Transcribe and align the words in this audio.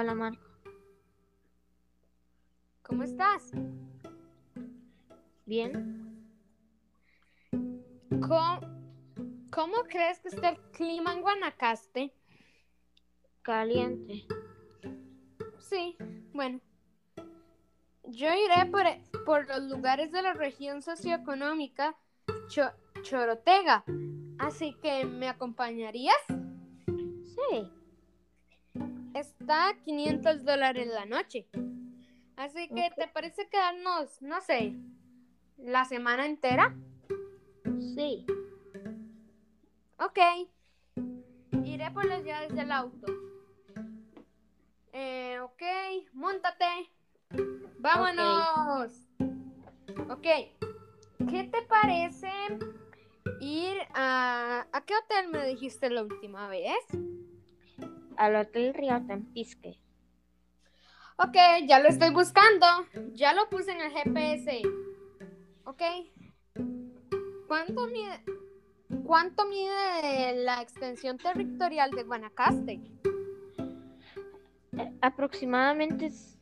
Hola, 0.00 0.14
Marco. 0.14 0.40
¿Cómo 2.80 3.02
estás? 3.02 3.50
Bien. 5.44 6.24
¿Cómo, 8.08 8.60
cómo 9.52 9.74
crees 9.90 10.20
que 10.20 10.28
está 10.28 10.48
el 10.48 10.60
clima 10.72 11.12
en 11.12 11.20
Guanacaste? 11.20 12.14
Caliente. 13.42 14.24
Sí, 15.58 15.98
bueno. 16.32 16.62
Yo 18.04 18.28
iré 18.32 18.70
por, 18.70 18.84
por 19.26 19.46
los 19.48 19.64
lugares 19.70 20.10
de 20.12 20.22
la 20.22 20.32
región 20.32 20.80
socioeconómica 20.80 21.94
Cho- 22.48 22.72
Chorotega. 23.02 23.84
Así 24.38 24.72
que, 24.80 25.04
¿me 25.04 25.28
acompañarías? 25.28 26.16
Sí. 26.86 27.70
Está 29.20 29.68
a 29.68 29.74
500 29.74 30.46
dólares 30.46 30.86
la 30.86 31.04
noche. 31.04 31.46
Así 32.36 32.68
que. 32.68 32.90
¿te 32.96 33.06
parece 33.08 33.50
quedarnos, 33.50 34.22
no 34.22 34.40
sé, 34.40 34.72
la 35.58 35.84
semana 35.84 36.24
entera? 36.24 36.74
Sí. 37.94 38.24
Ok. 39.98 40.18
Iré 41.64 41.90
por 41.90 42.06
las 42.06 42.24
llaves 42.24 42.54
del 42.54 42.72
auto. 42.72 43.06
Eh, 44.94 45.38
ok, 45.40 45.62
montate. 46.14 46.90
Vámonos. 47.78 48.90
Ok. 50.08 50.26
¿Qué 51.28 51.44
te 51.52 51.62
parece 51.68 52.30
ir 53.42 53.76
a... 53.92 54.66
¿A 54.72 54.80
qué 54.86 54.94
hotel 54.96 55.28
me 55.28 55.46
dijiste 55.46 55.90
la 55.90 56.04
última 56.04 56.48
vez? 56.48 56.86
Al 58.20 58.36
Hotel 58.36 58.74
Río 58.74 59.02
Tempisque. 59.06 59.80
Ok, 61.16 61.36
ya 61.66 61.80
lo 61.80 61.88
estoy 61.88 62.10
buscando. 62.10 62.66
Ya 63.14 63.32
lo 63.32 63.48
puse 63.48 63.72
en 63.72 63.80
el 63.80 63.90
GPS. 63.90 64.60
Ok. 65.64 65.82
¿Cuánto 67.48 67.86
mide, 67.86 68.22
cuánto 69.06 69.46
mide 69.46 70.34
la 70.44 70.60
extensión 70.60 71.16
territorial 71.16 71.92
de 71.92 72.02
Guanacaste? 72.02 72.80
Eh, 74.76 74.92
aproximadamente 75.00 76.06
es 76.06 76.38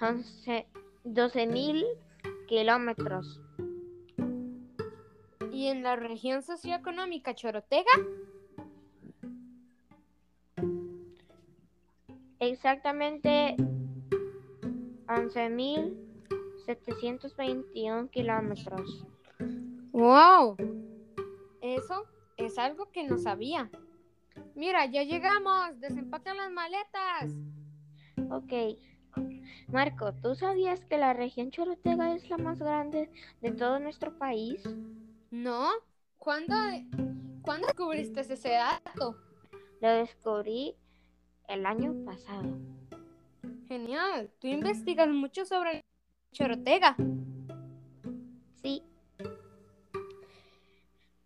11 0.00 0.68
12 1.02 1.46
mil 1.48 1.84
kilómetros. 2.46 3.40
¿Y 5.50 5.66
en 5.66 5.82
la 5.82 5.96
región 5.96 6.42
socioeconómica 6.42 7.34
Chorotega? 7.34 7.90
Exactamente 12.50 13.54
11 15.08 15.50
mil 15.50 15.96
721 16.66 18.10
kilómetros. 18.10 19.06
¡Wow! 19.92 20.56
Eso 21.60 22.06
es 22.36 22.58
algo 22.58 22.90
que 22.90 23.04
no 23.04 23.18
sabía. 23.18 23.70
Mira, 24.56 24.86
ya 24.86 25.04
llegamos. 25.04 25.78
Desempacan 25.78 26.38
las 26.38 26.50
maletas. 26.50 27.30
Ok. 28.30 28.52
Marco, 29.68 30.12
¿tú 30.14 30.34
sabías 30.34 30.84
que 30.86 30.98
la 30.98 31.12
región 31.12 31.52
Chorotega 31.52 32.16
es 32.16 32.28
la 32.28 32.38
más 32.38 32.58
grande 32.58 33.12
de 33.40 33.52
todo 33.52 33.78
nuestro 33.78 34.18
país? 34.18 34.60
¿No? 35.30 35.70
¿Cuándo, 36.18 36.54
¿cuándo 37.42 37.68
descubriste 37.68 38.22
ese 38.22 38.50
dato? 38.50 39.16
Lo 39.80 39.88
descubrí 39.88 40.76
el 41.50 41.66
año 41.66 41.94
pasado. 42.04 42.58
Genial. 43.68 44.30
Tú 44.40 44.48
investigas 44.48 45.08
mucho 45.08 45.44
sobre 45.44 45.84
Chorotega. 46.32 46.96
Sí, 48.62 48.82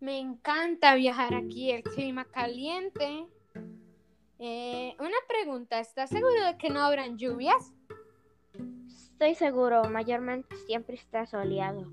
Me 0.00 0.18
encanta 0.18 0.94
viajar 0.94 1.34
aquí, 1.34 1.70
el 1.70 1.82
clima 1.82 2.24
caliente. 2.24 3.26
Eh, 4.38 4.94
una 5.00 5.16
pregunta, 5.26 5.80
¿estás 5.80 6.10
seguro 6.10 6.44
de 6.44 6.56
que 6.56 6.70
no 6.70 6.80
habrán 6.80 7.18
lluvias? 7.18 7.72
estoy 9.18 9.34
seguro, 9.34 9.82
mayormente 9.90 10.54
siempre 10.66 10.94
está 10.94 11.26
soleado. 11.26 11.92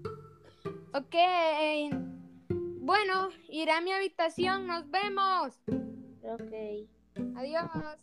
Ok. 0.94 1.16
Bueno, 2.52 3.30
iré 3.50 3.72
a 3.72 3.82
mi 3.82 3.92
habitación, 3.92 4.68
nos 4.68 4.88
vemos. 4.92 5.60
Ok. 6.22 6.88
Adiós. 7.36 7.98